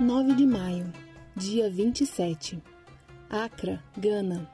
[0.00, 0.92] 9 de maio,
[1.34, 2.62] dia 27.
[3.28, 4.48] Accra, Gana.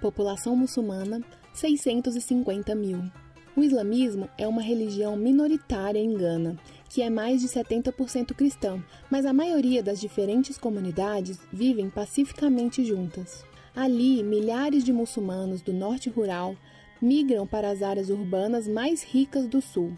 [0.00, 1.22] População muçulmana
[1.54, 3.00] 650 mil.
[3.56, 6.58] O islamismo é uma religião minoritária em Gana,
[6.88, 13.44] que é mais de 70% cristã, mas a maioria das diferentes comunidades vivem pacificamente juntas.
[13.76, 16.56] Ali, milhares de muçulmanos do norte rural
[17.00, 19.96] migram para as áreas urbanas mais ricas do sul.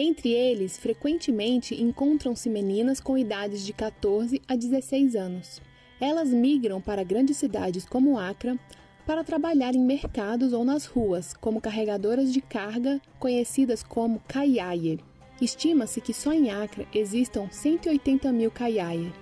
[0.00, 5.60] Entre eles, frequentemente encontram-se meninas com idades de 14 a 16 anos.
[6.00, 8.56] Elas migram para grandes cidades como Accra
[9.04, 15.00] para trabalhar em mercados ou nas ruas, como carregadoras de carga, conhecidas como kaiaye.
[15.42, 19.12] Estima-se que só em Accra existam 180 mil kaiaye.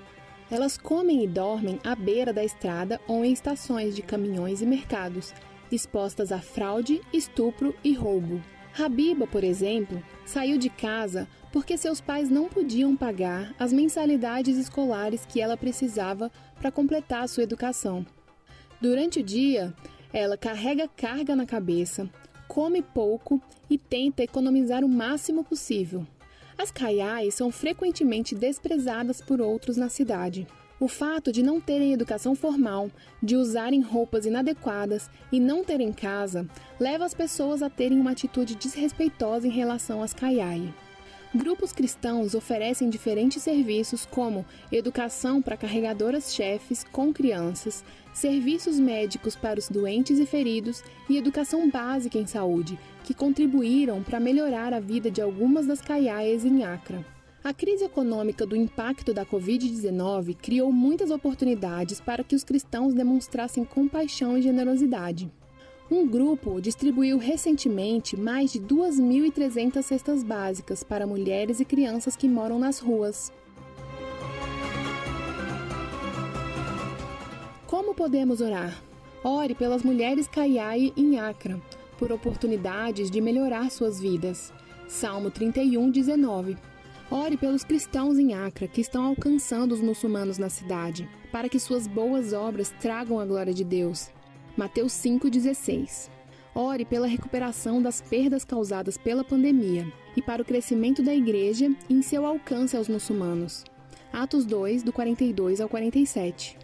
[0.51, 5.33] Elas comem e dormem à beira da estrada ou em estações de caminhões e mercados,
[5.73, 8.43] expostas a fraude, estupro e roubo.
[8.79, 15.25] Habiba, por exemplo, saiu de casa porque seus pais não podiam pagar as mensalidades escolares
[15.25, 18.05] que ela precisava para completar sua educação.
[18.79, 19.75] Durante o dia,
[20.13, 22.11] ela carrega carga na cabeça,
[22.47, 26.07] come pouco e tenta economizar o máximo possível.
[26.59, 30.47] As caiais são frequentemente desprezadas por outros na cidade.
[30.79, 32.91] O fato de não terem educação formal,
[33.23, 36.47] de usarem roupas inadequadas e não terem casa,
[36.79, 40.71] leva as pessoas a terem uma atitude desrespeitosa em relação às caiai.
[41.35, 47.83] Grupos cristãos oferecem diferentes serviços como educação para carregadoras chefes com crianças,
[48.13, 54.21] serviços médicos para os doentes e feridos e educação básica em saúde, que contribuíram para
[54.21, 57.16] melhorar a vida de algumas das caiaias em Acre.
[57.47, 63.65] A crise econômica do impacto da Covid-19 criou muitas oportunidades para que os cristãos demonstrassem
[63.65, 65.31] compaixão e generosidade.
[65.89, 72.59] Um grupo distribuiu recentemente mais de 2.300 cestas básicas para mulheres e crianças que moram
[72.59, 73.33] nas ruas.
[77.69, 78.77] Como podemos orar?
[79.23, 81.63] Ore pelas mulheres Kaiai em Acre,
[81.97, 84.53] por oportunidades de melhorar suas vidas.
[84.89, 86.57] Salmo 31, 19.
[87.11, 91.87] Ore pelos cristãos em Acre que estão alcançando os muçulmanos na cidade, para que suas
[91.87, 94.11] boas obras tragam a glória de Deus.
[94.57, 96.11] Mateus 5,16.
[96.53, 99.87] Ore pela recuperação das perdas causadas pela pandemia
[100.17, 103.63] e para o crescimento da igreja em seu alcance aos muçulmanos.
[104.13, 106.59] Atos 2, do 42 ao 47.